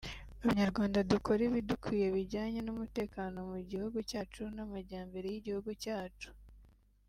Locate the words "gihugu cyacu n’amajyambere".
3.69-5.27